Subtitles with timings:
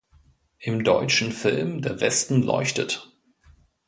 [0.57, 3.07] Im deutschen Film "Der Westen leuchtet!